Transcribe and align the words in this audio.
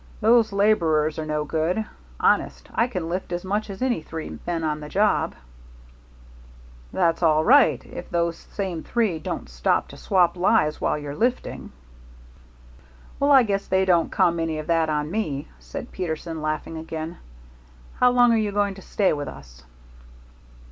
Those 0.19 0.51
laborers 0.51 1.19
are 1.19 1.27
no 1.27 1.45
good. 1.45 1.85
Honest, 2.19 2.69
I 2.73 2.87
can 2.87 3.07
lift 3.07 3.31
as 3.31 3.43
much 3.45 3.69
as 3.69 3.83
any 3.83 4.01
three 4.01 4.39
men 4.47 4.63
on 4.63 4.79
the 4.79 4.89
job." 4.89 5.35
"That's 6.91 7.21
all 7.21 7.45
right 7.45 7.85
if 7.85 8.09
those 8.09 8.35
same 8.35 8.81
three 8.81 9.19
don't 9.19 9.47
stop 9.47 9.89
to 9.89 9.97
swap 9.97 10.35
lies 10.35 10.81
while 10.81 10.97
you're 10.97 11.13
lifting." 11.15 11.71
"Well, 13.19 13.31
I 13.31 13.43
guess 13.43 13.67
they 13.67 13.85
don't 13.85 14.11
come 14.11 14.39
any 14.39 14.57
of 14.57 14.65
that 14.65 14.89
on 14.89 15.11
me," 15.11 15.49
said 15.59 15.91
Peterson, 15.91 16.41
laughing 16.41 16.77
again. 16.77 17.19
"How 17.99 18.09
long 18.09 18.33
are 18.33 18.37
you 18.37 18.51
going 18.51 18.73
to 18.73 18.81
stay 18.81 19.13
with 19.13 19.27
us?" 19.27 19.61